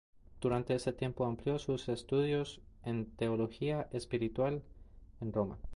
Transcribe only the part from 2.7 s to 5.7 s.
en teología espiritual en Roma.